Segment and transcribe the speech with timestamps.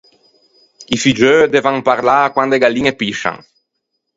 [0.95, 3.37] I figgeu devan parlâ quande e galliñe piscian.